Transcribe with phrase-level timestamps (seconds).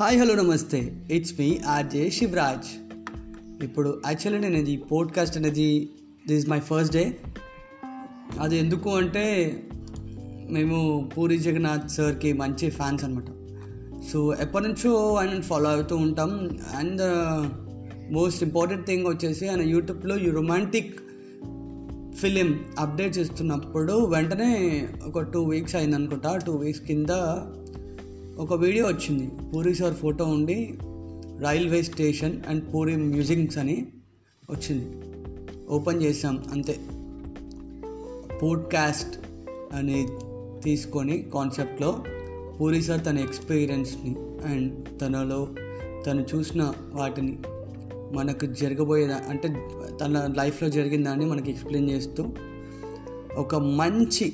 [0.00, 0.96] Hi hello నమస్తే.
[1.10, 2.92] It's me RJ Shivaraj
[3.64, 5.88] ఇప్పుడు actually నేను ఇది పోడ్కాస్ట్ అనేది
[6.28, 7.16] this is my first day
[8.40, 9.56] అది ఎందుకు అంటే
[10.50, 13.24] మేము పూరి జగన్నాథ్ సార్కి మంచి ఫ్యాన్స్ అనమాట
[14.12, 16.58] సో ఎప్పటి నుంచో ఆయన ఫాలో అవుతూ ఉంటాం.
[16.76, 17.02] అండ్
[18.12, 21.00] మోస్ట్ ఇంపార్టెంట్ థింగ్ వచ్చేసి ఆయన యూట్యూబ్లో ఈ రొమాంటిక్
[22.16, 27.08] ఫిలిం అప్డేట్ చేస్తున్నప్పుడు వెంటనే ఒక టూ వీక్స్ అయింది అనుకుంటా టూ వీక్స్ కింద
[28.38, 29.30] ఒక వీడియో వచ్చింది.
[29.54, 30.74] పూరి సార్ ఫోటో ఉండి
[31.40, 33.86] railway station and Puri musics అని
[34.50, 35.06] వచ్చింది.
[35.68, 36.78] ఓపెన్ చేసాం అంతే.
[38.42, 39.18] పోడ్కాస్ట్
[39.72, 40.08] అని
[40.62, 42.04] తీసుకొని కాన్సెప్ట్లో
[42.60, 45.48] పూరి సార్ తన ఎక్స్పీరియన్స్ని అండ్ తనలో
[46.06, 47.38] తను చూసిన వాటిని
[48.12, 49.48] మనకు జరగబోయే అంటే
[50.00, 52.28] తన లైఫ్లో జరిగిన దాన్ని మనకి ఎక్స్ప్లెయిన్ చేస్తూ
[53.36, 54.32] ఒక మంచి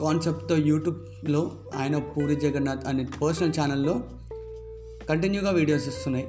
[0.00, 1.42] కాన్సెప్ట్తో యూట్యూబ్లో
[1.74, 3.94] ఆయన పూరి జగన్నాథ్ అనే పర్సనల్ ఛానల్లో
[5.08, 6.26] కంటిన్యూగా వీడియోస్ ఇస్తున్నాయి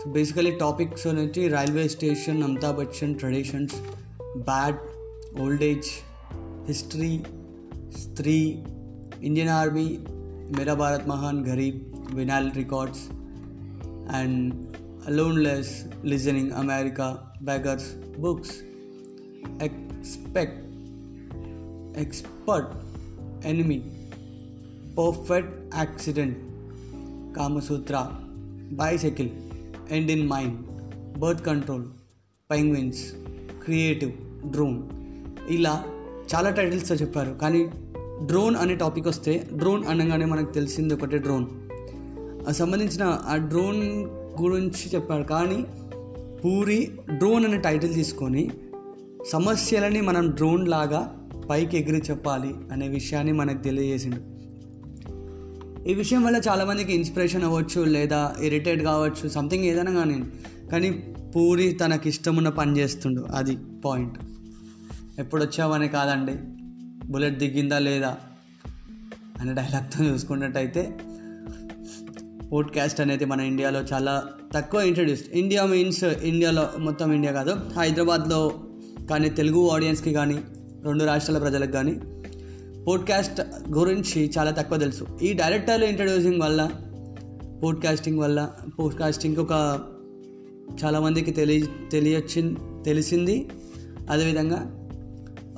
[0.00, 3.76] సో బేసికలీ టాపిక్స్ నుంచి railway station Amitabh Bachchan traditions
[4.42, 4.78] bad
[5.40, 5.90] old age
[6.66, 7.12] history
[7.98, 8.36] స్త్రీ
[9.22, 9.86] ఇండియన్ ఆర్మీ
[10.56, 11.80] మేరా భారత్ మహాన్ Garib
[12.14, 13.04] vinyl records
[14.16, 14.40] and
[15.10, 15.72] loneliness
[16.04, 17.06] listening America
[17.42, 17.88] beggars
[18.20, 18.56] books
[19.62, 20.58] expect
[21.98, 22.72] expert
[23.45, 23.79] enemy
[24.97, 26.37] perfect accident
[27.35, 28.09] Kamasutra
[28.71, 29.29] bicycle
[29.91, 30.55] end in mind
[31.19, 31.85] birth control
[32.51, 33.13] penguins
[33.63, 34.11] creative
[34.51, 34.83] drone
[35.49, 35.83] ఇలా
[36.35, 37.31] చాలా టైటిల్స్తో చెప్పారు.
[37.31, 37.71] కానీ
[38.25, 41.45] drone అనే topic వస్తే drone అనగానే మనకు తెలిసింది ఒకటే డ్రోన్
[42.53, 44.05] సంబంధించిన ఆ డ్రోన్
[44.41, 45.65] గురించి చెప్పాడు కానీ
[46.43, 48.51] పూరి డ్రోన్ అనే టైటిల్ తీసుకొని
[49.27, 51.16] సమస్యలని మనం డ్రోన్ లాగా
[51.49, 54.37] పైకి ఎగిరి చెప్పాలి అనే విషయాన్ని మనకు తెలియజేసిండు.
[55.89, 60.23] ఈ విషయం వల్ల చాలామందికి ఇన్స్పిరేషన్ అవ్వచ్చు లేదా ఇరిటేట్ కావచ్చు సంథింగ్ ఏదైనా కానీ.
[60.71, 60.91] కానీ
[61.35, 64.19] పూరి తనకి ఇష్టమున్న పని చేస్తుండు అది పాయింట్.
[65.19, 66.33] ఎప్పుడొచ్చావని కాదండి
[67.11, 68.17] బుల్లెట్ దిగిందా లేదా
[69.39, 70.97] అనే డైలాగ్తో చూసుకున్నట్టయితే
[72.51, 74.23] పోడ్కాస్ట్ అనేది మన ఇండియాలో చాలా
[74.53, 78.63] తక్కువ ఇంట్రడ్యూస్ ఇండియా మీన్స్ ఇండియాలో మొత్తం ఇండియా కాదు హైదరాబాద్లో
[79.09, 80.39] కానీ తెలుగు ఆడియన్స్కి కానీ
[80.85, 81.99] రెండు రాష్ట్రాల ప్రజలకు కానీ
[82.87, 85.07] పోడ్కాస్ట్ గురించి చాలా తక్కువ తెలుసు.
[85.21, 86.71] ఈ డైరెక్టర్లు ఇంట్రడ్యూసింగ్ వల్ల
[87.63, 89.79] పోడ్కాస్టింగ్ వల్ల పోడ్కాస్టింగ్ ఒక
[90.83, 92.55] చాలామందికి తెలియ తెలియచ్చి
[92.85, 93.49] తెలిసింది.
[94.09, 94.73] అదేవిధంగా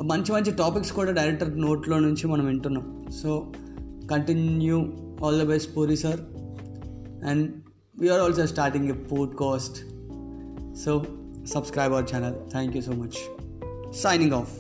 [0.03, 3.05] మంచి మంచి టాపిక్స్ కూడా డైరెక్టర్ నోట్లో నుంచి మనం వింటున్నాం.
[3.23, 3.51] So
[4.11, 4.93] continue
[5.25, 6.19] all the best Puri sir
[7.25, 7.51] and
[7.99, 9.77] we're also starting a podcast
[10.85, 11.05] so
[11.47, 13.37] subscribe our channel thank you so much
[13.93, 14.51] signing off